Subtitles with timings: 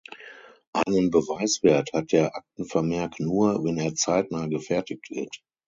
[0.73, 5.43] Einen Beweiswert hat der Aktenvermerk nur, wenn er zeitnah gefertigt wird.